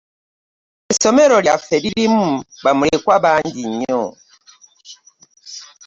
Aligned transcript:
Esomero 0.91 1.35
lyaffe 1.45 1.75
lirimu 1.83 2.27
bamulekwa 2.63 3.15
bangi 3.23 3.61
nnyo. 3.69 4.03